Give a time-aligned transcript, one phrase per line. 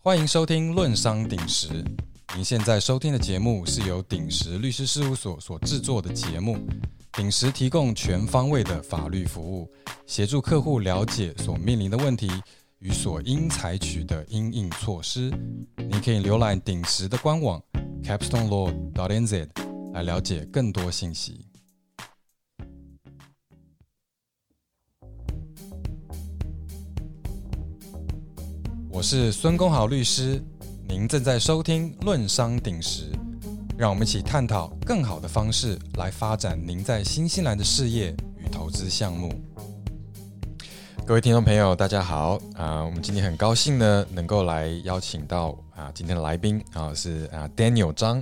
[0.00, 1.68] 欢迎收听《论商鼎石》。
[2.36, 6.56] 您现在收听的节目是由鼎石律师事务所所制作的节目。
[7.14, 9.68] 鼎石提供全方位的法律服务，
[10.06, 12.30] 协助客户了解所面临的问题
[12.78, 15.32] 与所应采取的应应措施。
[15.76, 17.60] 您可以浏览鼎石的官网
[18.04, 19.48] capstonelaw.nz
[19.92, 21.47] 来了解更多信息。
[28.98, 30.42] 我是孙公豪律师，
[30.88, 33.12] 您正在收听《论商鼎石》，
[33.78, 39.32] 让我们一起探讨更好的方式来发展您在新西兰的事业与投资项目。
[41.06, 42.82] 各位听众朋友，大家好啊！
[42.82, 48.20] 我们今天很高兴呢，能够来邀请到啊今天的来宾啊是啊 Daniel 张。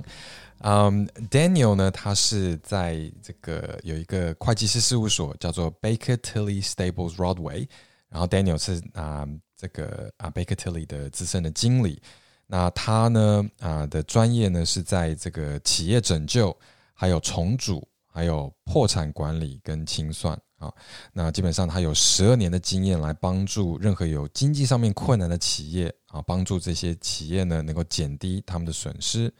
[0.59, 7.67] 嗯，Daniel 呢，他是在这个有一个会计师事务所叫做 Baker Tilly Stables Rodway，
[8.09, 9.27] 然后 Daniel 是啊。
[9.57, 11.99] 这个啊，Baker Tilly 的资深的经理，
[12.45, 16.55] 那他呢啊的专业呢是在这个企业拯救、
[16.93, 20.71] 还有重组、还有破产管理跟清算啊。
[21.11, 29.33] 那基本上他有十二年的经验来帮助任何有经济上面困难的企业啊，帮助这些企业呢能够减低他们的损失。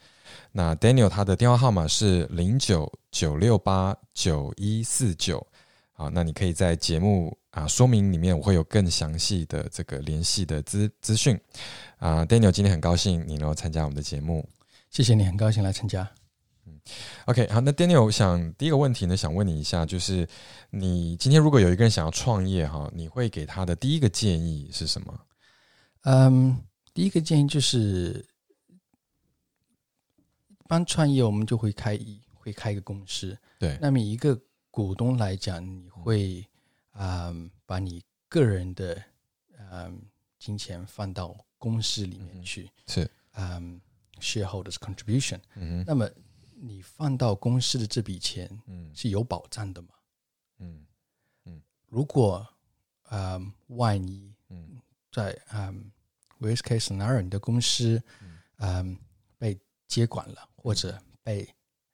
[0.51, 5.45] 那 Daniel 他的电话号码是零九九六八九一四九。
[5.93, 11.39] 好，那你可以在节目啊说明里面，我会有更详细的这个联系的资资讯
[11.97, 12.23] 啊。
[12.25, 14.47] Daniel，今天很高兴你能够参加我们的节目，
[14.91, 16.07] 谢谢你，很高兴来参加。
[16.67, 16.79] 嗯
[17.25, 20.27] ，OK，好，那 Daniel，我想第一个问题呢，想问你一下，就是
[20.69, 25.19] 你今天如果有一个人想要创业哈，你会给他的第一个建议是什么？
[26.03, 26.61] 嗯，
[26.93, 28.23] 第一个建议就是
[30.67, 34.39] 帮创业，我们就会开一会开一个公司，对，那么一个。
[34.69, 36.45] 股东来讲，你会
[36.97, 37.33] 啊
[37.65, 39.01] 把你个人的
[39.71, 40.01] 嗯
[40.39, 43.79] 金钱放到公司里面去，是嗯
[44.19, 45.39] shareholders contribution。
[45.55, 46.09] 嗯那么
[46.59, 49.89] 你放到公司的这笔钱，嗯，是有保障的嘛？
[50.59, 50.85] 嗯
[51.45, 52.45] 嗯，如果
[53.09, 54.81] 嗯万一嗯
[55.11, 55.91] 在嗯
[56.39, 58.01] worst case scenario 你的公司
[58.57, 58.97] 嗯
[59.37, 61.47] 被接管了，或者被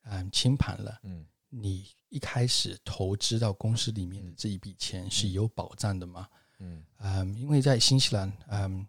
[0.04, 1.26] 嗯清盘了，嗯。
[1.56, 6.28] 你一开始投资到公司里面的这一笔钱是有保障的吗？
[6.58, 8.88] 嗯，嗯，因为在新西兰，嗯，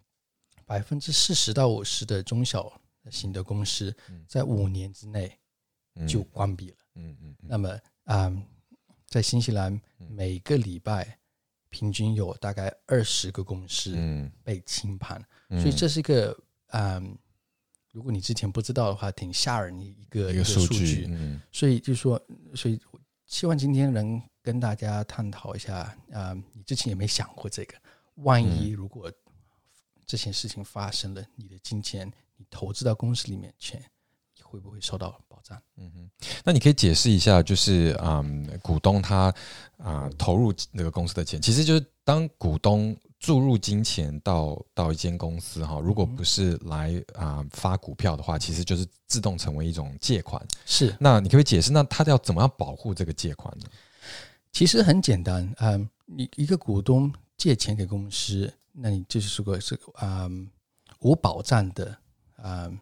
[0.64, 2.72] 百分之四十到五十的中小
[3.10, 3.94] 型的公司
[4.26, 5.38] 在五年之内
[6.08, 6.76] 就关闭了。
[6.94, 8.42] 嗯嗯，那么，嗯，
[9.08, 11.18] 在新西兰每个礼拜
[11.68, 13.94] 平均有大概二十个公司
[14.42, 16.34] 被清盘，所以这是一个
[16.68, 17.18] 嗯。
[17.94, 21.08] 如果你之前不知道的话，挺吓人的一个一个数据，
[21.52, 22.20] 所以就说，
[22.52, 22.76] 所以
[23.24, 27.74] 希望今天能跟大家探讨一下啊，你之前也没有想过这个？
[28.16, 29.08] 万一如果
[30.04, 33.80] 这件事情发生了，你的金钱你投资到公司里面钱，
[34.42, 35.56] 会不会受到保障？
[35.76, 39.32] 嗯哼，那你可以解释一下，就是嗯，股东他
[39.78, 42.96] 啊投入那个公司的钱，其实就是当股东。
[43.24, 50.46] 注入金钱到到一间公司哈，如果不是来啊发股票的话，其实就是自动成为一种借款。
[50.66, 53.64] 是，那你可以解释，那他要怎么样保护这个借款呢？
[54.52, 60.46] 其实很简单，嗯，你一个股东借钱给公司，那你就是说个是嗯
[60.98, 61.96] 无保障的
[62.42, 62.78] 嗯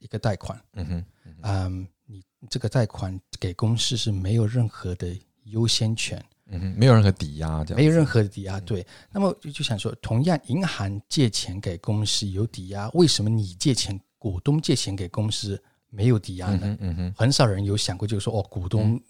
[0.00, 0.62] 一个贷款。
[0.74, 1.04] 嗯哼，
[1.40, 6.22] 嗯，你这个贷款给公司是没有任何的优先权。
[6.48, 8.58] 嗯哼，没有任何抵押，这样没有任何的抵押。
[8.60, 16.76] 对，那么就想说，同样银行借钱给公司有抵押，为什么你借钱股东借钱给公司没有抵押呢？
[16.80, 19.00] 嗯哼，很少人有想过，就是说，哦，股东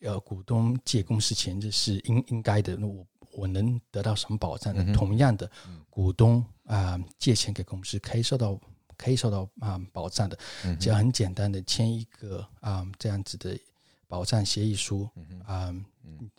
[0.00, 4.94] 呃，股东借公司钱这是应应该的，那我我能得到什么保障呢？
[4.94, 5.50] 同样的，
[5.90, 8.60] 股东啊借钱给公司可以受到
[8.96, 10.38] 可以受到啊保障的，
[10.78, 13.58] 只要很简单的签一个啊这样子的
[14.06, 15.08] 保障协议书
[15.44, 15.74] 啊。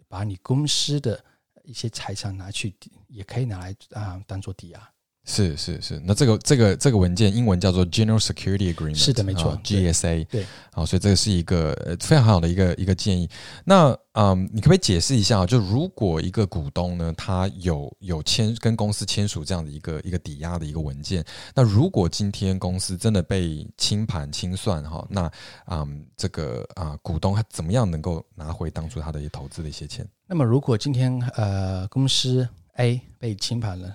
[0.08, 1.22] 把你公司的
[1.64, 2.74] 一些财产拿去，
[3.10, 4.94] 也可以拿来啊，当做抵押。
[5.30, 10.26] 是是是，那这个这个这个文件英文叫做 General Security Agreement，是的，没错，GSA。
[10.28, 13.30] 对，好，所以这个是一个非常好的一个一个建议。
[13.66, 21.22] 那嗯，你可不可以解释一下，就如果一个股东呢，他有有签跟公司签署这样的一个一个抵押的一个文件，
[21.54, 25.30] 那如果今天公司真的被清盘清算哈，那
[25.70, 30.08] 嗯，这个啊股东他怎么样能够拿回当初他的一投资的一些钱？
[30.26, 32.48] 那么如果今天呃公司
[32.78, 33.94] A 被清盘了，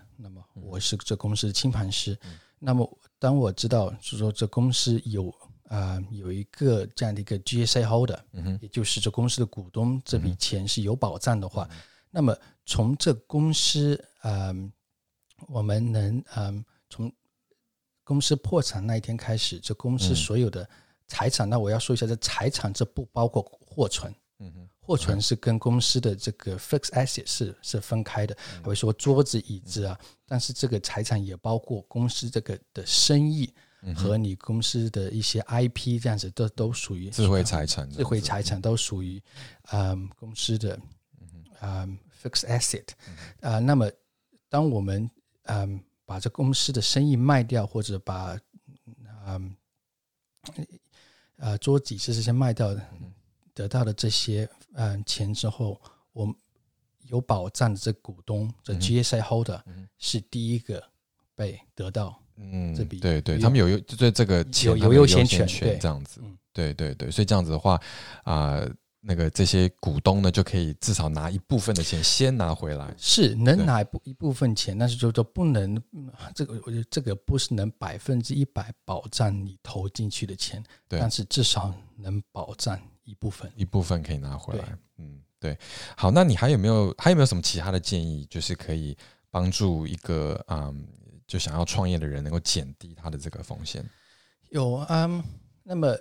[0.55, 2.19] 我是这公司的清盘师。
[2.59, 5.35] 那么当我知道是说这公司有
[5.69, 8.19] 啊有一个这样的一个 GSA holder，
[8.61, 11.69] 也就是这公司的股东这笔钱是有保障的话，
[12.11, 14.73] 那么从这公司嗯，
[15.49, 17.13] 我们能嗯从
[18.05, 20.69] 公司破产那一天开始，这公司所有的
[21.09, 33.53] 财产，那我要说一下，这财产这不包括货存，嗯哼，货存是跟公司的这个 fixed asset 是是分开的，还会说桌子椅子啊，但是这个财产也包括公司这个的生意
[33.95, 39.23] 和你公司的一些 IP 这样子，都都属于智慧财产，智慧财产都属于
[39.71, 40.79] 嗯公司的
[41.61, 42.89] 嗯 fixed asset
[43.41, 43.91] 啊，那么
[44.49, 45.11] 当我们
[45.45, 45.81] 嗯。
[46.05, 48.37] 把这公司的生意卖掉，或者把
[49.25, 49.57] 嗯
[51.37, 52.77] 呃桌子这些卖掉，
[53.55, 55.81] 得到的这些嗯钱之后，
[56.13, 56.35] 我们
[57.09, 59.61] 有保障的这股东，这 GSI holder
[59.99, 60.83] 是第一个
[61.35, 65.47] 被得到嗯这笔对对，他们有优对这个有有优先权
[65.81, 66.21] 这样子，
[66.53, 67.81] 对对对，所以这样子的话
[68.25, 68.63] 啊。
[69.05, 75.77] 那个这些股东呢，就可以至少拿一部分的钱先拿回来，是能拿一部一部分钱，但是就说不能，
[76.37, 82.81] 这个我觉得这个不是能百分之一百保障你投进去的钱，但是至少能保障
[83.13, 84.65] 一部分，一部分可以拿回来。
[84.97, 85.59] 嗯，对。
[85.95, 88.97] 好，那你还有没有还有没有什么其他的建议，就是可以
[89.31, 90.89] 帮助一个嗯，
[91.27, 93.85] 就想要创业的人能够减低他的这个风险？
[94.49, 95.25] 有啊，
[95.63, 95.95] 那么。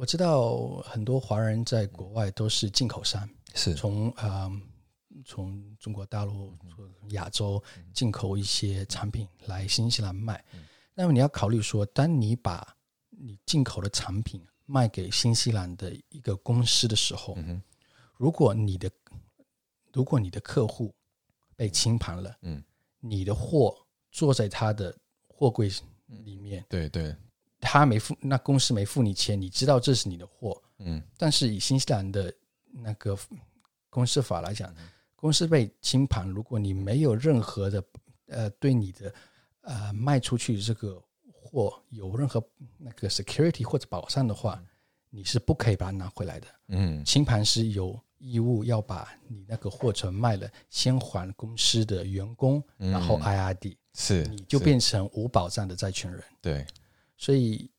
[0.00, 4.48] 我知道很多华人在国外都是进口商，是从啊
[5.26, 6.56] 从中国大陆、
[7.08, 7.60] 亚洲
[7.92, 10.44] 进口一些产品来新西兰卖。
[10.94, 12.64] 那么你要考虑说，当你把
[13.10, 14.40] 你进口的产品
[14.70, 17.38] 卖给新西兰的一个公司的时候，
[18.18, 18.90] 如果你的
[19.94, 20.94] 如果你的客户
[21.56, 22.62] 被清盘了，嗯，
[23.00, 23.74] 你的货
[24.12, 24.94] 坐在他的
[25.26, 25.72] 货柜
[26.06, 27.16] 里面，对对。
[27.60, 31.02] 他没付，那公司没付你钱，你知道这是你的货，嗯。
[31.16, 32.32] 但是以新西兰的
[32.70, 33.18] 那个
[33.88, 34.72] 公司法来讲，
[35.16, 37.82] 公司被清盘，如果你没有任何的
[38.26, 39.14] 呃对你的
[39.62, 41.02] 呃卖出去这个
[41.50, 42.42] 货有任何
[42.76, 44.62] 那个 security 或者保障的话，
[45.10, 46.46] 你是不可以把它拿回来的。
[46.68, 56.22] 嗯，清盘是有义务要把你那个货存卖了，先还公司的员工，然后 IRD，是你就变成无保障的债权人。
[56.42, 56.66] 对。
[57.16, 57.70] 所以，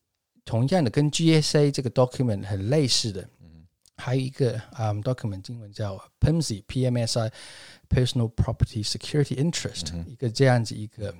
[0.44, 3.66] 同样的，跟 GSA 这个 document 很类似的，嗯，
[3.96, 11.14] 还有一个啊 document 英文叫 PMSI，Personal Property Security Interest，一个这样子一个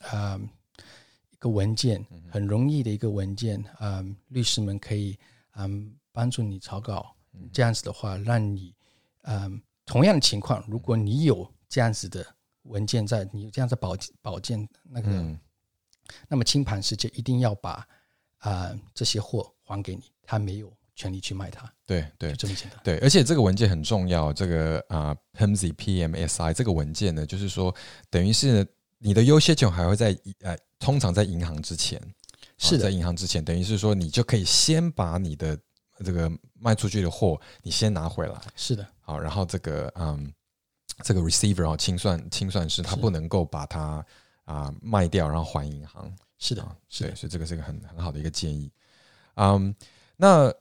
[0.00, 0.48] 啊一
[1.44, 5.18] 个文件，很容易的一个文件啊，律师们可以
[5.56, 7.14] 嗯帮助你草稿，
[7.52, 8.74] 这样子的话，让你
[9.24, 12.24] 嗯同样的情况，如果你有这样子的
[12.62, 15.38] 文件在，你有这样子保保健那个。
[16.28, 17.84] 那么清盘时就一定要把
[18.38, 21.72] 啊这些货还给你，他没有权利去卖它。
[21.86, 22.78] 对对，就这么简单。
[22.84, 24.30] 对，而且这个文件很重要。
[24.30, 27.74] 这个啊，PMS PMSI 这个文件呢，就是说，
[28.10, 28.66] 等于是
[29.04, 32.00] 你的优先权还会在呃，通常在银行之前，
[32.56, 35.58] 是在银行之前，等于是说，你就可以先把你的
[36.04, 38.40] 这个卖出去的货，你先拿回来。
[38.56, 38.84] 是的。
[39.00, 40.32] 好，然后这个嗯，
[41.02, 44.04] 这个 receiver 啊，清算清算师，他不能够把它。
[44.44, 48.70] 啊，卖掉然后还银行，是的，是的，所以这个是一个很很好的一个建议。
[49.36, 49.74] 嗯，
[50.18, 50.52] 那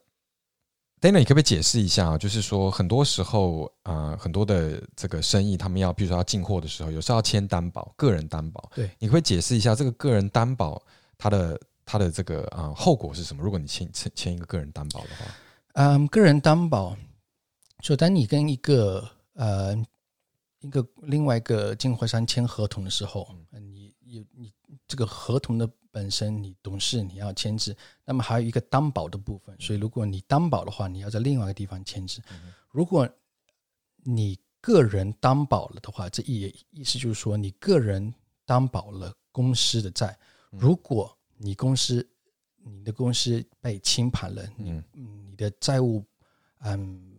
[1.04, 2.18] Dana，你可不可以解释一下啊？
[2.18, 8.72] 就是说，很多时候啊，很多的这个生意，他们要，比如说要进货的时候，有时候要签担保，个人担保。
[8.74, 10.82] 对，你可以解释一下这个个人担保
[11.18, 13.44] 它的它的这个啊后果是什么？
[13.44, 15.26] 如果你签签签一个个人担保的话，
[15.74, 16.96] 嗯，个人担保，
[17.82, 19.76] 就当你跟一个呃。
[20.66, 24.50] 一个另外一个进货商签合同的时候，你有你
[24.88, 32.20] 这个合同的本身，你董事你要签字，那么还有一个担保的部分，所以如果你担保的话，你要在另外一个地方签字。
[32.72, 33.08] 如果
[33.98, 38.12] 你个人担保了的话，这意意思就是说，你个人
[38.44, 40.18] 担保了公司的债。
[40.50, 42.06] 如果你公司
[42.64, 46.04] 你的公司被清盘了，你，你的债务
[46.62, 47.14] 嗯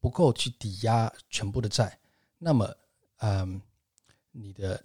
[0.00, 1.96] 不够去抵押全部的债，
[2.38, 2.74] 那么
[3.18, 3.62] 嗯，
[4.32, 4.82] 你的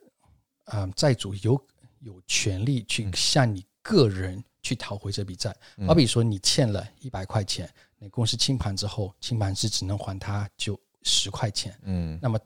[0.65, 1.60] 嗯债主有
[2.01, 5.55] 有权利去向你个人去讨回这笔债。
[5.88, 7.67] 好比说，你欠了一百块钱，
[7.98, 11.75] 你公司清盘之后，清盘是只能还他就十块钱。
[11.84, 12.39] 嗯，那么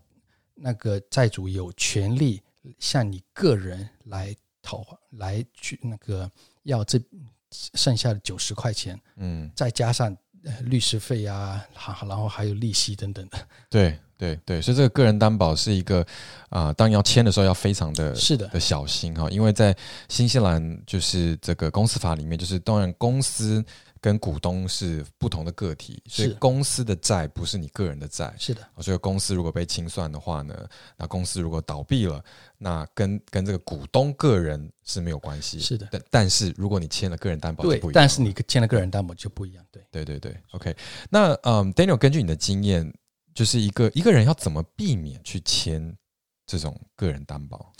[0.53, 2.41] 那个债主有权利
[2.79, 6.29] 向你个人来讨来去那个
[6.63, 7.01] 要这
[7.49, 8.99] 剩下的九十块钱。
[9.17, 10.15] 嗯，再加上
[10.63, 11.63] 律师费啊，
[12.07, 13.37] 然后还有利息等等的。
[13.69, 13.97] 对。
[14.17, 16.03] 对对，所以这个个人担保是一个
[16.47, 19.75] 啊，当要签的时候要非常的是的的小心哈，因为在
[20.07, 23.61] 新西兰就是这个公司法里面，就是当然公司
[24.05, 28.31] 跟股东是不同的个体，所以公司的债不是你个人的债。
[28.37, 32.23] 是的，所以公司如果被清算的话呢，那公司如果倒闭了，
[32.59, 35.59] 那跟跟这个股东个人是没有关系。
[35.59, 37.93] 是的，但但是如果你签了个人担保，对就不一样。
[37.95, 39.83] 但是你签了个人担保就不一样，对。
[39.89, 40.77] 对对对，OK。
[41.09, 42.93] 那嗯，Daniel，根据你的经验，
[43.33, 45.97] 就是一个一个人要怎么避免去签
[46.45, 47.73] 这种个人担保？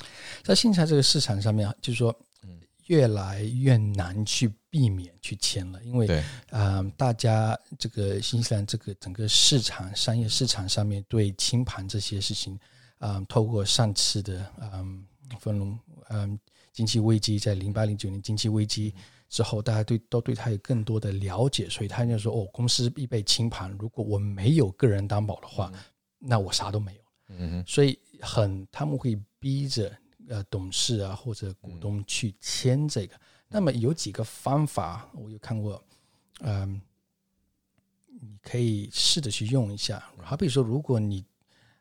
[0.44, 2.35] 在现在这个市场上面，就是说，嗯
[2.88, 12.60] 越来越难去避免去签了，因为对，嗯，大家这个新西兰这个整个市场商业市场上面对清盘这些事情，
[13.00, 15.06] 嗯，透过上次的嗯
[15.40, 16.40] 分龙嗯
[16.74, 18.94] 经济危机，在零八零九年经济危机
[19.30, 25.72] 之后，大家对都对他有更多的了解，所以他就说哦，公司必备清盘，如果我没有个人担保的话，
[26.20, 27.02] 那我啥都没有。
[27.30, 29.92] 嗯哼，所以很他们会逼着
[30.30, 33.20] 呃董事啊或者股东去签这个。
[33.48, 35.82] 那么有几个方法，我有看过，
[36.40, 36.82] 嗯，
[38.08, 40.04] 你可以试着去用一下。
[40.22, 41.24] 好比说，如果你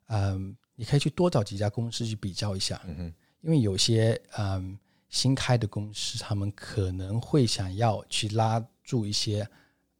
[0.06, 9.48] 嗯，你可以去多找几家公司去比较一下，嗯哼，因为有些嗯新开的公司，他们可能会想要去拉住一些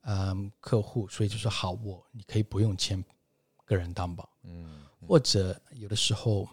[0.03, 3.03] 嗯客户，所以就说好，我你可以不用签
[3.65, 4.29] 个人担保。
[4.43, 6.49] 嗯或者有的时候，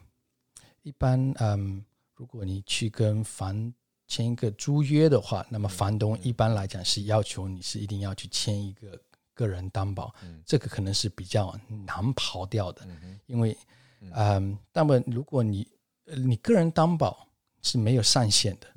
[0.83, 1.83] 一般嗯，
[2.15, 3.73] 如果你去跟房
[4.07, 8.99] 签一个租约的话，那么房东一般来讲是要求你是一定要去签一个
[9.33, 10.13] 个人担保，
[10.45, 12.85] 这个可能是比较难刨掉的，
[13.25, 13.57] 因为
[13.99, 15.67] 嗯，那么如果你
[16.05, 17.27] 呃你个人担保
[17.61, 18.67] 是没有上限的，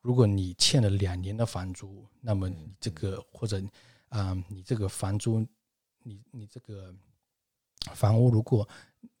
[0.00, 3.58] 如果你欠了两年的房租，那么你这个或者
[4.08, 5.46] 啊、嗯你这个房租，
[6.02, 6.92] 你你这个
[7.94, 8.68] 房屋如果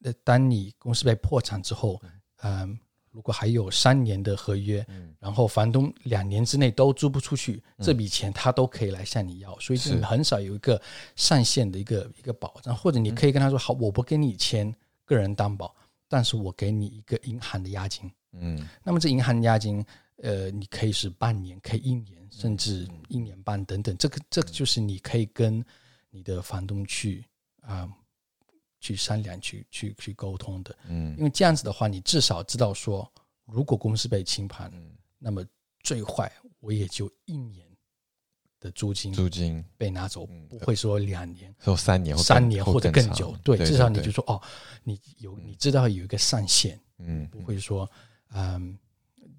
[0.02, 2.00] 呃，当你公司被破产之后，
[2.42, 2.78] 嗯，
[3.10, 4.86] 如果还有三年的合约，
[5.18, 10.80] 然后房东两年之内都租不出去，这笔钱他都可以来向你要，所以是很少有一个
[11.16, 14.72] 上限的一个一个保障，或者你可以跟他说好，我不跟你签
[15.04, 15.74] 个人担保，
[16.08, 18.66] 但是我给你一个银行的押金，嗯。
[18.84, 19.84] 那么这银行押金，
[20.22, 23.96] 呃，你可以是半年，可以一年，甚至一年半等等。
[23.96, 25.64] 这个这个就是你可以跟
[26.10, 27.24] 你的房东去
[27.62, 27.88] 啊、
[28.80, 30.76] 去商量、去去去沟通的。
[30.88, 31.14] 嗯。
[31.16, 33.10] 因为这样子的话，你至少知道说，
[33.44, 34.90] 如果公司被清盘，嗯。
[35.18, 35.44] 那么
[35.82, 37.66] 最坏我也就一年
[38.58, 39.62] 的租金租金。
[39.76, 41.54] 被拿走，嗯不会说两年。
[41.58, 44.40] 说三年三年或者更久，对，对，至少你就说哦，
[44.82, 47.90] 你有你知道有一个上限，嗯不会说，
[48.32, 48.78] 嗯，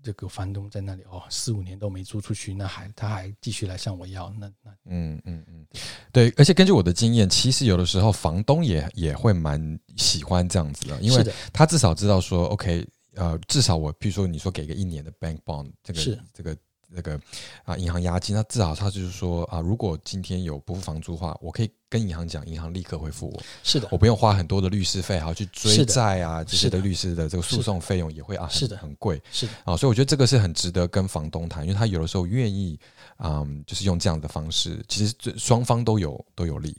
[0.04, 4.72] 这个房东在那里哦，四五年都没租出去，那还他还继续来向我要，那那。
[4.86, 5.66] 嗯嗯嗯，
[6.12, 16.58] 对，而且根据我的经验，其实有的时候房东也也会蛮喜欢这样子的，因为，他至少知道说，OK，呃，至少我，比如说你说给个一年的 bank bond，这个这个
[16.96, 17.20] 这个
[17.64, 23.88] 啊银行押金，那至少他就是说啊，如果今天有不付房租的话，我可以跟银行讲，银行立刻会付我，是的。
[23.92, 28.78] 我，不用花很多的律师费，还要去追债啊，这些的的律师的这个诉讼费用也会啊很是的。
[28.78, 29.22] 很贵。
[29.32, 32.80] 是的，啊，所以我觉得这个是很值得跟房东谈，因为他有的时候愿意，
[33.20, 36.78] 嗯，就是用这样的方式，其实这双方都有都有利。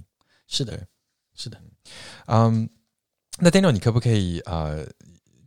[0.48, 0.76] 是的。
[0.76, 0.86] 对，
[1.34, 1.58] 是的。
[2.26, 2.68] 嗯，
[3.38, 4.86] 那 Daniel，你可不可以呃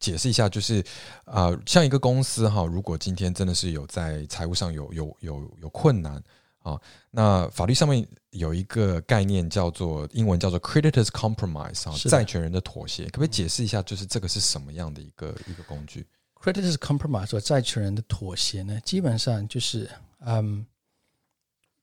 [0.06, 0.84] 解释一下，就是
[1.26, 6.22] 呃，像一个公司哈，如果今天真的是有在财务上有有有有困难
[6.60, 20.64] 啊，那法律上面有一个概念叫做英文叫做 creditors compromise 啊，债权人的妥协，可不可以解释一下，就是这个是什么样的一个一个工具？creditors compromise 或债权人的妥协呢，基本上就是，嗯，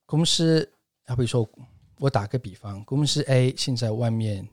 [0.07, 0.69] 公司，
[1.07, 1.49] 好比说，
[1.99, 4.49] 我打个比方，公司 A 现在外面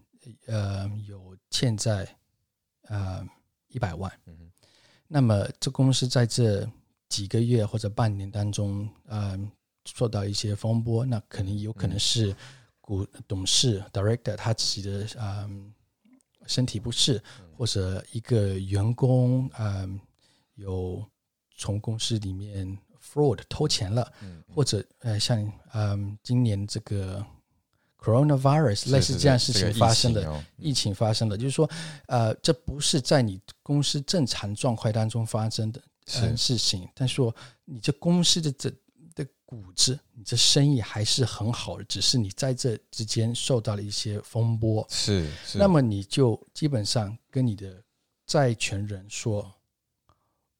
[0.48, 2.08] 呃有欠债
[2.88, 3.28] 呃
[3.70, 4.52] 一百万，嗯哼。
[5.08, 6.70] 那么这公司在这
[7.08, 9.36] 几个月或者半年当中，呃，
[9.86, 12.36] 受到一些风波，那可能有可能是
[12.80, 15.74] 股董事 director 他自己的嗯、
[16.46, 17.20] 身体不适，
[17.58, 20.00] 或者一个员工嗯、
[20.54, 21.04] 有
[21.58, 24.44] 从公司里面 fraud 偷钱了，嗯。
[24.54, 27.26] 或者呃像嗯、今年这个
[28.00, 31.70] coronavirus 类似这样事情发生的，疫情发生的，就是说，
[32.08, 35.82] 呃，这不是在你公司正常状况当中发生的
[36.13, 38.72] 呃事情，但是说你这公司的这
[39.13, 47.84] 的骨子，你这生意还是很好的，只是你在这之间受到了一些风波，是是，那么你就基本上跟你的
[48.25, 49.51] 债权人说，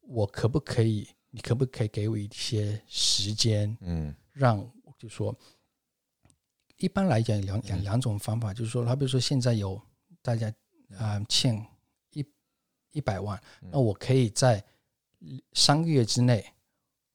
[0.01, 4.13] 我可不可以，你可不可以给我一些时间，嗯。
[4.31, 4.65] 让
[4.98, 5.36] 就说，
[6.79, 7.62] 一般来讲两嗯。
[7.67, 9.81] 两两种方法，就是说，他比如说现在有
[10.21, 10.50] 大家
[10.98, 11.65] 啊、呃欠
[12.12, 12.25] 一
[12.91, 13.69] 一百万，嗯。
[13.71, 14.62] 那我可以在
[15.53, 16.45] 三个月之内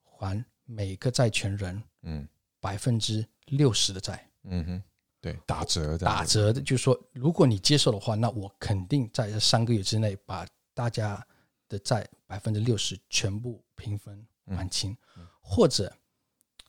[0.02, 2.26] 还每个债权人嗯。
[2.60, 4.26] 百分之六十的债。
[4.44, 4.82] 嗯哼，
[5.20, 11.22] 对，打折的，打折的，就是说，如果你接受的话，那我肯定在这三个月之内把大家
[11.68, 14.96] 的债百分之六十全部平分还清，
[15.42, 15.94] 或者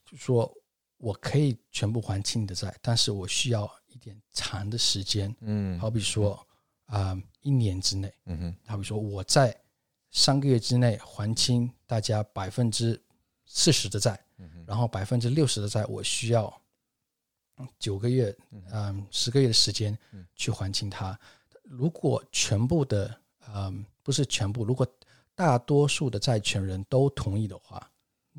[0.03, 0.53] 就说
[0.97, 6.45] 我可以全部还清你的债，但是我需要一点长的时间，嗯，好比说
[6.85, 9.55] 啊，一年之内，嗯哼，好比说我在
[10.11, 13.01] 三个月之内还清大家百分之
[13.45, 14.19] 四十的债，
[14.65, 16.61] 然后百分之六十的债我需要。
[17.79, 18.35] 九个月，
[18.69, 19.97] 嗯，十个月的时间
[20.35, 21.17] 去还清它。
[21.63, 24.85] 如果全部的，嗯，不是全部，如果
[25.33, 27.89] 大多数的债权人都同意的话，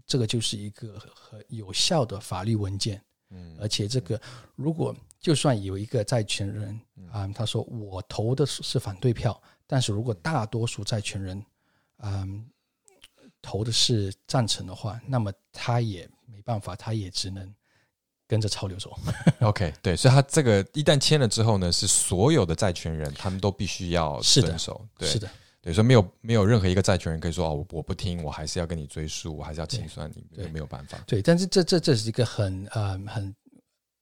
[0.05, 3.01] 这个就是一个很有效的法律文件。
[3.31, 4.21] 嗯，而且这个
[4.55, 11.45] 如果就算有一个债权人啊，他说我投的是反对票，但是如果大多数债权人，
[11.99, 12.45] 嗯，
[13.41, 17.55] 投的是赞成的话，那么他也没办法，他也只能。
[18.29, 18.93] 跟着潮流走，
[19.39, 25.31] OK，对，所以他这个一旦签了之后呢，是所有的债权人他们都必须要遵守，对，是的，
[25.67, 33.35] 对，所以没有没有任何一个债权人可以说哦，我我不听，我还是要跟你追诉，我还是要清算你，对，没有办法，对，但是这这这是一个很呃很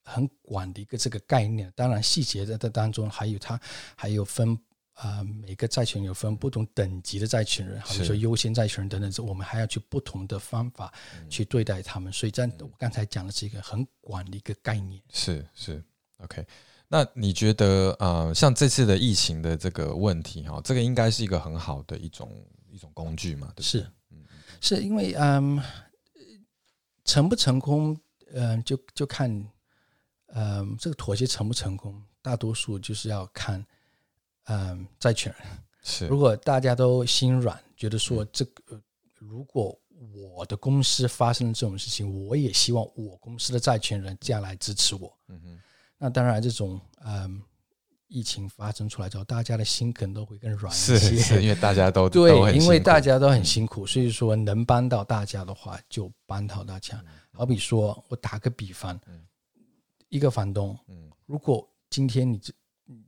[0.04, 3.58] 很广的一个这个概念，当然细节在这当中还有它
[3.96, 4.58] 还有分。
[4.94, 10.94] 啊，每个债权有分不同等级的债权人，比如说优先债权人等等，我们还要去不同的方法
[11.28, 12.12] 去对待他们。
[12.12, 15.02] 所以，在我刚才讲的是一个很广的一个概念。
[15.12, 15.82] 是是
[16.18, 16.46] ，OK。
[16.88, 22.30] 那你觉得呃，像这次的疫情的这个问题哈，这个应该是一个很好的一种
[22.70, 23.52] 一种工具嘛？
[23.58, 24.24] 是，嗯，
[24.60, 25.60] 是因为嗯，
[27.04, 27.98] 成不成功，
[28.32, 29.30] 嗯，就就看，
[30.28, 33.64] 嗯，这个妥协成不成功，大多数就是要看。
[34.46, 35.48] 嗯，债权人
[35.82, 38.78] 是，如果大家都心软，觉得说这个，
[39.14, 39.74] 如果
[40.12, 45.18] 我的公司发生了这种事情，我也希望我公司的债权人这样来支持我。
[45.28, 45.60] 嗯哼，
[46.04, 47.42] 那当然，这种嗯，
[48.08, 57.02] 疫情发生出来之后，大家的心可能都会更软一些，是因为大家都对，因为大家都很辛苦，所以说能帮到大家的话，就帮到大家。
[57.32, 59.00] 好比说我打个比方，
[60.10, 62.52] 一个房东，嗯，如果今天你这。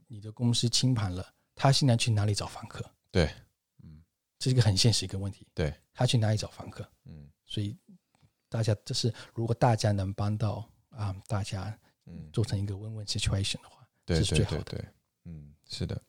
[0.07, 2.83] 你的公司清盘了，他现在去哪里找房客？
[3.11, 3.29] 对，
[3.83, 4.01] 嗯，
[4.39, 5.45] 这是一个很现实一个问题。
[5.53, 6.83] 对，他去哪里找房客？
[7.05, 7.77] 嗯，所以
[8.49, 14.85] 大家这是如果大家能帮到啊，大家嗯做成一个 win-win situation 的话，对对对对，
[15.25, 16.01] 嗯，是的，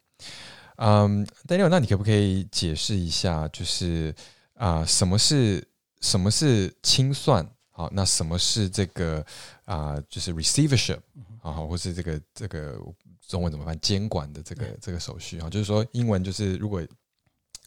[0.76, 4.14] 嗯，Daniel，那你可不可以解释一下，就是
[4.54, 5.66] 啊，什么是
[6.00, 7.46] 什么是清算？
[7.70, 9.24] 好，那什么是这个
[9.64, 10.00] 啊？
[10.08, 11.00] 就是 receivership
[11.42, 12.80] 啊，或是这个这个。
[13.28, 13.78] 中文怎么办？
[13.80, 16.82] 监管的这个这个手续啊，就是说英文就是如果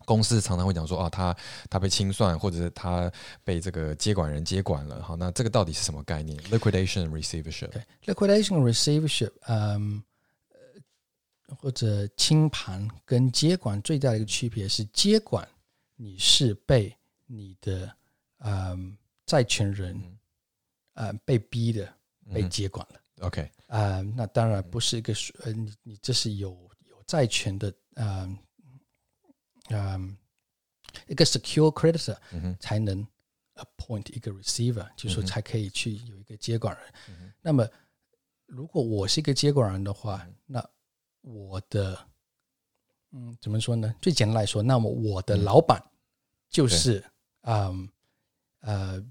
[0.05, 1.35] 公司常常会讲说啊，他
[1.69, 3.11] 他被清算，或者是他
[3.43, 10.03] 被这个接管人接管了，好，那这个到底是什么概念？Liquidation receivership，Liquidation receivership，嗯，
[11.57, 15.47] 或者清盘跟接管最大的一个区别是，接管
[15.95, 17.91] 你是被你的
[18.39, 20.01] 嗯债权人
[20.93, 21.93] 呃被逼的
[22.33, 22.99] 被接管了。
[23.27, 26.57] OK，啊，那当然不是一个呃，你你这是有
[26.89, 28.35] 有债权的，嗯
[29.71, 30.17] 嗯，
[31.07, 32.17] 一个 secure creditor
[32.59, 33.05] 才能
[33.55, 37.33] appoint 一个 receiver，就是说才可以去有一个接管人。
[37.41, 37.67] 那么，
[38.45, 40.63] 如果我是一个接管人的话，那
[41.21, 41.97] 我的
[43.11, 43.93] 嗯怎么说呢？
[44.01, 45.83] 最简单来说，那么我的老板
[46.49, 47.03] 就是
[47.41, 47.89] 嗯
[48.61, 49.03] 呃。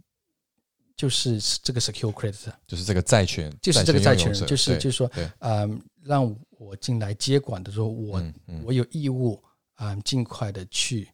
[0.97, 8.23] 就是这个 secure creditor，就是这个债权，就是这个债权人，就是就是说，嗯，让我进来接管的时候，我
[8.63, 9.43] 我有义务
[9.81, 11.09] 啊，尽快的去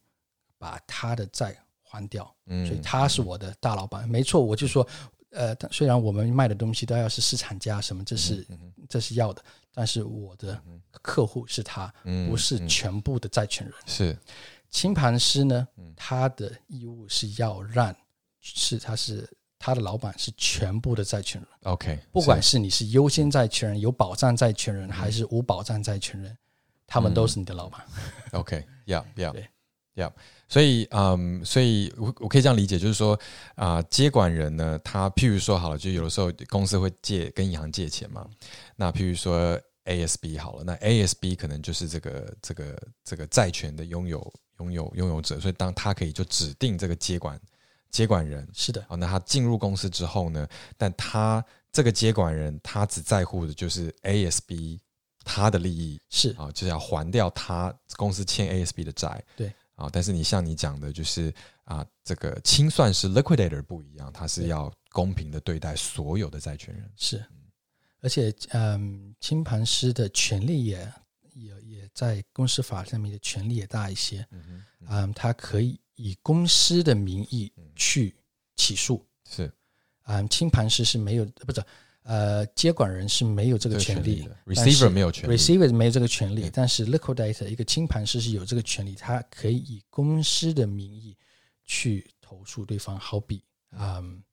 [0.57, 2.35] 把他的债还掉。
[2.47, 4.41] 嗯所以他是我的大老板，没错。
[4.41, 4.85] 我就说，
[5.31, 8.45] 呃，虽然我们卖的东西都要是市场价什么，这是
[8.89, 9.41] 这是要的，
[9.73, 11.93] 但是我的客户是他，
[12.27, 13.75] 不是全部的债权人。
[13.85, 14.17] 是
[14.69, 17.95] 清盘师呢，他的义务是要让
[18.41, 19.29] 是他是。
[19.59, 26.37] 他的老板是全部的债权人，OK，不管是你是优先债权人、有保障债权人，还是无保障债权人，
[26.87, 27.85] 他们都是你的老板。
[28.31, 30.11] OK，Yeah，Yeah，Yeah，
[30.47, 33.19] 所以，嗯，所以我我可以这样理解，就是说，
[33.55, 38.25] 啊，接管人呢，他譬如说好了，就有的时候公司会借跟银行借钱嘛，
[38.75, 47.39] 那譬如说 ASB 好了，那 ASB 可能就是这个这个这个债权的拥有拥有拥有者，所以当他可以就指定这个接管。
[47.89, 50.45] 接管人是的，好，那他进入公司之后呢？
[50.77, 54.77] 但他这个接管人，他只在乎的就是 ASB
[55.27, 59.89] 他的利益，是啊，就是要还掉他公司欠 ASB 的债，对啊。
[59.91, 61.33] 但是你像你讲的，就是
[61.65, 66.89] 啊，这个清算是 liquidator 不一样，他是要公平的对待所有的债权人。
[66.95, 67.21] 是，
[67.99, 70.93] 而且嗯，清盘师的权利也
[71.33, 74.25] 也也在公司法上面的权利也大一些。
[74.31, 78.15] 嗯嗯，他可以以公司的名义去
[78.55, 79.05] 起诉。
[79.29, 79.51] 是，
[80.05, 81.61] 嗯，清盘师是没有不是。
[82.07, 91.17] 呃，接管人是没有这个权利，receiver 没有权利，receiver 没有这个权利，但是 liquidator 一个清盘师是有这个权利，他可以以公司的名义
[91.65, 93.43] 去投诉对方，好比
[93.77, 94.23] 嗯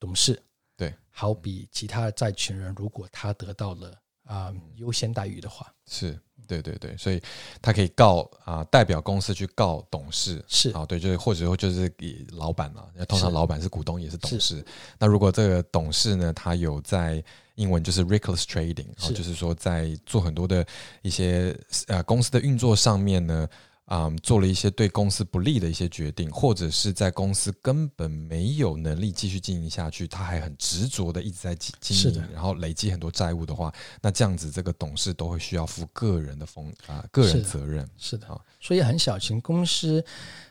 [0.00, 0.42] 董事，
[0.76, 6.20] 对，好比其他的债权人，如果他得到了啊优先待遇的话，是。
[6.46, 7.20] 对对对，所以
[7.62, 14.64] 他可以告啊，代表公司去告董事是啊，对，就是或者说就是给老板嘛，通常老板是股东也是董事。
[14.98, 17.22] 那如果这个董事呢，他有在
[17.54, 20.66] 英文就是 reckless trading，然后就是说在做很多的
[21.02, 21.56] 一些
[21.88, 23.48] 呃公司的运作上面呢。
[23.90, 37.84] 啊，做了一些对公司不利的一些决定，或者是在公司根本没有能力继续经营下去，他还很执着的一直在经经营，然后累积很多债务的话，那这样子这个董事都会需要负个人的风啊个人责任。
[37.98, 40.04] 是的，啊，所以很小型公司，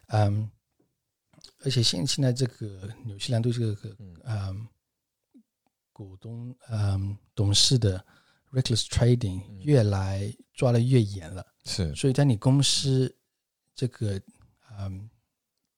[0.07, 0.51] 嗯，
[1.63, 4.67] 而且现现在这个纽西兰对这个嗯
[5.93, 8.05] 股东嗯董事的
[8.51, 13.15] reckless trading 越来抓的越严了，是，所以在你公司。
[13.79, 14.21] 这个
[14.77, 15.09] 嗯，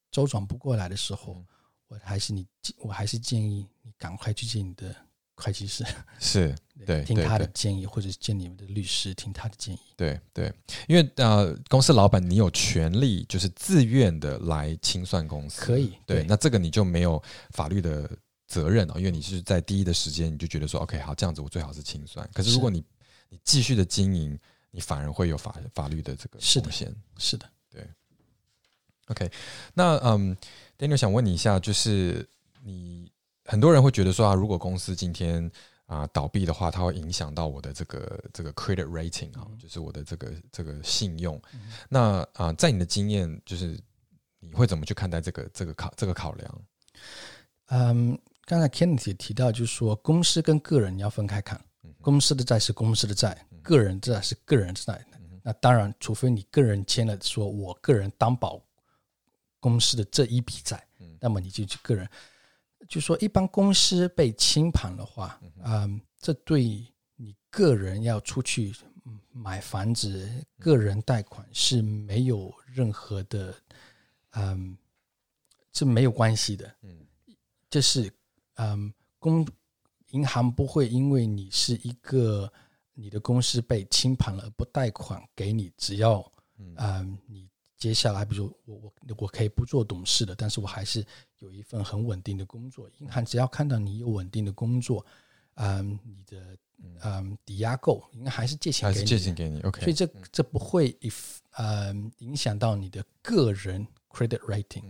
[0.10, 1.46] 周转不过来的时候，
[1.88, 2.48] 我还是你，
[2.80, 4.96] 我还是建议你赶快去见你的
[5.36, 5.86] 会计师，
[6.20, 9.80] 是对，听他的建议，或者是见你们的律师，听他的建议。
[9.96, 10.52] 对对，
[10.88, 15.94] 因为呃，公司老板你有权利就是自愿的来清算公司，可以。
[16.08, 18.10] 对，那这个你就没有法律的
[18.48, 22.28] 责任了，因为你是在第一的时间你就觉得说，OK，好，这样子我最好是清算。
[22.34, 22.84] 可是如果你
[23.30, 24.36] 你继续的经营，
[24.72, 26.92] 你反而会有法法律的这个风险。
[27.20, 27.48] 是的。
[29.08, 29.30] OK，
[29.74, 30.38] 那嗯
[30.78, 32.26] ，Daniel 想问你一下，就是
[32.64, 33.12] 你
[33.44, 35.52] 很多人会觉得说啊，如果公司今天
[35.86, 41.42] 啊倒闭的话，它会影响到我的这个这个 credit rating 啊，就是我的这个这个信用。
[41.90, 43.78] 那啊，在你的经验，就是
[44.40, 46.62] 你会怎么去看待这个这个考这个考量？
[47.66, 51.60] 嗯，刚才 Kenneth 也提到，就是说公司跟个人你要分开看，
[52.00, 55.06] 公司的债是公司的债，个人债是个人债。
[55.44, 58.62] 那当然，除非你个人签了说我个人担保。
[59.64, 60.84] 公司的这一笔债，
[61.20, 62.10] 那么你就去个人，
[62.90, 66.64] 就说一般公司被清盘的话，嗯，这对
[67.16, 68.74] 你个人要出去
[69.32, 70.28] 买房子、
[70.58, 73.54] 个人贷款是没有任何的，
[74.32, 74.76] 嗯，
[75.72, 76.76] 这没有关系的。
[76.82, 77.06] 嗯，
[77.70, 78.12] 这是
[78.56, 79.48] 嗯，公
[80.08, 82.52] 银行不会因为你是一个
[83.02, 86.32] 你的公司被清盘了而不贷款给你，只要
[86.78, 87.50] 嗯你。
[87.78, 91.04] 接下来，比如我我我可以不做董事的，但是我还是
[91.40, 92.88] 有一份很稳定的工作。
[93.00, 95.04] 银行只要看到你有稳定的工作，
[95.56, 96.56] 嗯，你的
[97.02, 99.60] 嗯抵押够，应该还是借钱给你，借钱给你。
[99.62, 100.96] OK，所以这这不会
[101.54, 104.84] 呃影响到你的个人 credit rating。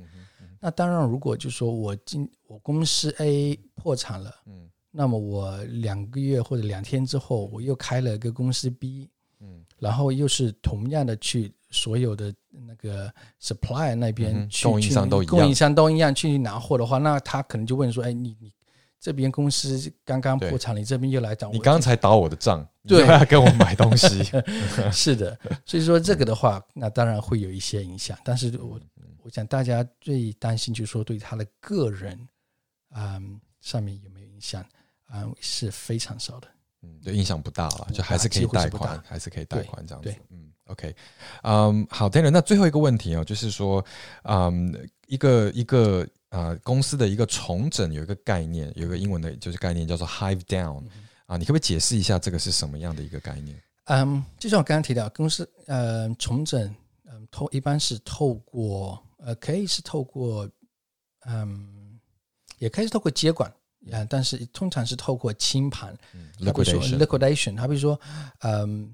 [0.60, 11.52] 那当然，如果就说我今我公司 A 破产了，嗯，那么我两个月或者两天之后，我又开了个公司 B，嗯，然后又是同样的去。
[11.74, 13.10] 所有的那个
[13.42, 18.52] supply 那边供应商都一样供应商都一样去拿货的话，那他可能就问说：“哎，你你
[19.00, 24.22] 这边公司刚刚破产，你这边又来找我，你刚才打我的账，对，要跟我买东西。
[24.92, 28.18] ”是的，所以说这个的话，那当然会有一些影响。
[28.22, 28.78] 但是我
[29.24, 32.20] 我想大家最担心就是说对他的个人
[32.94, 34.62] 嗯上面有没有影响
[35.12, 36.48] 啊是非常少的，
[36.82, 40.48] 嗯，对，影响不大了，就还是可以贷款，还是可以贷款这样子，嗯。
[40.66, 40.96] OK，
[41.44, 43.84] 嗯，好，Daniel，那最后一个问题哦，就是说，
[44.24, 44.74] 嗯，
[45.08, 50.86] 一个一个啊公司的一个重整有一个概念，有一个英文的就是概念叫做 Hive Down
[51.26, 53.62] 啊，你可不可以解释一下这个是什么样的一个概念？
[53.86, 60.50] 嗯，就像我刚刚提到，公司呃重整，嗯，透一般是透过呃可以是透过
[61.26, 62.00] 嗯，
[62.60, 63.52] 也可以是透过接管
[63.92, 65.98] 啊，但是通常是透过清盘
[66.40, 68.00] ，liquidation，liquidation，他比如说
[68.42, 68.94] 嗯。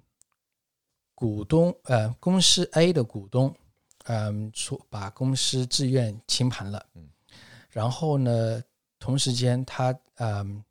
[1.19, 3.51] 股东呃，公司 A 的股东，
[4.03, 7.09] 嗯，出把公司自愿清盘了，嗯，
[7.71, 8.63] 然后呢，
[8.99, 10.63] 同时间他嗯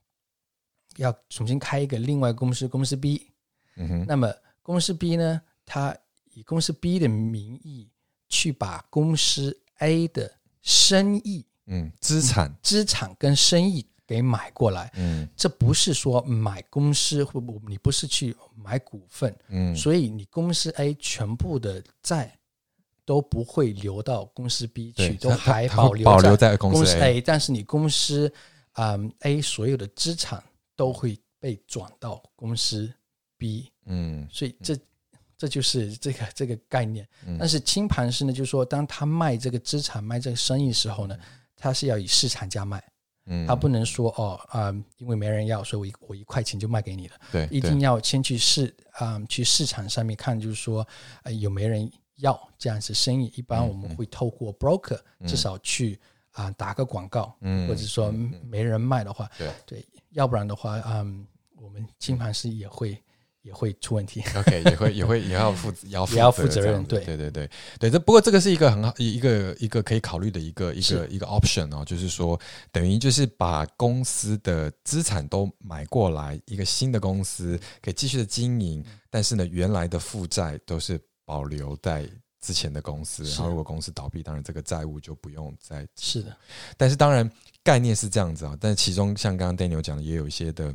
[0.99, 3.29] 要重新开一个另外公司，公司 B，
[3.75, 5.97] 嗯哼，那么公司 B 呢，他
[6.33, 7.91] 以公司 B 的名义
[8.29, 13.85] 去把公司 A 的生意，嗯，资产，资产跟生意。
[14.07, 22.39] 给买过来，嗯，这不是说买公司或不，你不是去买股份，嗯，所以你公司 A 全部的债
[23.05, 28.33] 都不会流到公司 B 去，都还保留保留在公司 A，但是你公司
[28.75, 30.43] 嗯，A 所有的资产
[30.77, 32.93] 都会被转到公司
[33.37, 34.77] B，嗯所以这
[35.39, 37.07] 这就是这个这个概念。
[37.27, 37.37] 嗯。
[37.39, 41.19] 但是清盘式呢，就是说，当他卖这个资产、卖这个生意的时候呢，
[41.57, 42.83] 他是要以市场价卖，
[43.27, 47.15] 嗯，他不能说哦，啊、因为没人要，所以我一我一块钱就卖给你了。
[47.31, 47.59] 对，对。
[47.59, 50.87] 一定要先去市啊、去市场上面看，就是说，
[51.25, 53.33] 呃，有没人要这样子生意。
[53.37, 55.99] 一般嗯我们会透过 broker，、至少去
[56.33, 58.13] 啊、打个广告，嗯或者说
[58.45, 59.51] 没人卖的话，对。
[59.67, 63.03] 对，要不然的话，嗯，我们金盘师也会
[63.47, 64.23] 也会出问题。
[64.35, 67.89] OK，也会也会也要负也要也要负责任对对对对对。
[67.89, 72.39] 这不过这个是一个很好一个一个可以考虑的一个一个一个 option 哦，就是说
[72.73, 82.05] 等于就是把公司的资产都买过来，一个新的公司可以继续的经营，嗯但是呢，原来的负债都是保留在。
[82.39, 86.37] 之前的公司，然后如果公司倒闭，当然这个债务就不用再是的，
[86.77, 87.29] 但是当然
[87.65, 90.73] 概念是这样子啊，但其中像刚刚 Daniel 讲的，也有一些的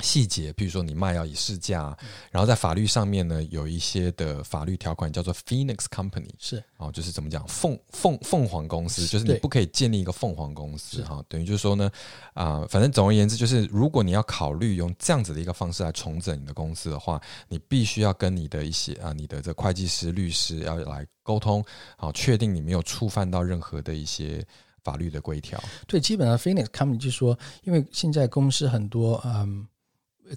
[0.00, 1.96] 细节，比如说你卖要以市价，
[2.30, 6.62] 然后在法律上面呢，有一些的法律条款叫做 Phoenix Company，是。
[6.76, 11.04] 哦，就是怎么讲凤凤凤凰公司，就是你不可以建立一个凤凰公司是。
[11.04, 11.90] 哈、等于就是说呢，
[12.32, 21.62] 啊、反正总而言之，就是如果你要考虑用这样子的一个方式来重整你的公司的话，你必须要跟你的一些啊、你的这会计师、律师要来沟通，
[21.96, 24.42] 好、确定你没有触犯到任何的一些
[24.82, 25.62] 法律的规条。
[25.86, 29.66] 对，基本上 Phoenix Company 就是说，因为现在公司很多，嗯，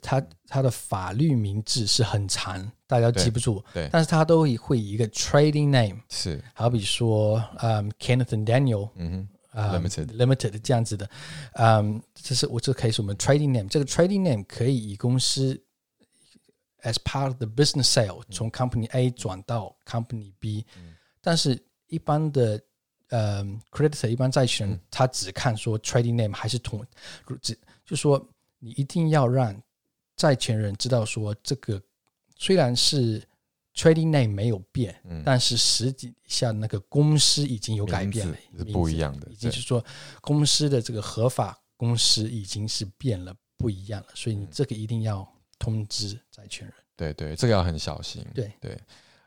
[0.01, 11.09] 它它的法律名字是很长，大家记不住，对但是它都会会以一个 trading name，是，好比说，嗯，Kenneth and Daniel，嗯哼，啊 Limited limited 这样子的，
[11.53, 15.61] 嗯，这是我这可以是我们 trading name，这个 trading name 可以以公司
[16.81, 20.65] as part of the business sale 从 company A 转到 company B，、
[21.21, 22.59] 但是一般的
[23.09, 26.83] 呃 creditor 一般债权人、他只看说 trading name 还是同，
[27.25, 28.21] 如只就说
[28.59, 29.55] 你一定要让
[30.15, 31.81] 债权人知道说这个
[32.37, 33.21] 虽然是
[33.75, 34.95] trading name 没有变，
[35.25, 39.83] 但是实际下那个公司已经有改变了，是不一样的对已经是说
[40.21, 46.75] 公司的这个合法公司已经是变了，不一样了，所以你这个一定要通知债权人。
[46.95, 48.23] 对对，这个要很小心。
[48.35, 48.79] 对对，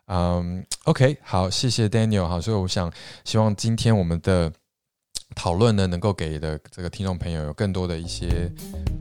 [0.07, 2.29] 嗯，OK，好，谢谢 Daniel。
[2.29, 2.93] 好，所以我想
[3.25, 4.53] 希望今天我们的
[5.35, 8.51] 讨论呢，能够给的这个听众朋友有更多的一些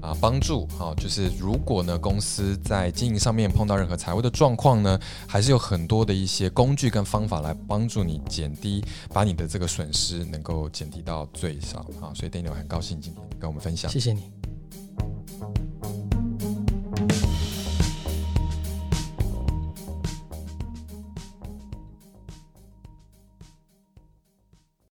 [0.02, 0.68] 啊帮助。
[0.78, 8.84] 好，就是如果呢公司在经营上面碰到任何财务的状况呢，还是有很多的一些工具跟方法来帮助你减低，
[9.14, 11.80] 把你的这个损失能够减低到最少。
[12.02, 13.90] 啊，所以 Daniel 很高兴今天跟我们分享。
[13.90, 14.35] 谢谢你。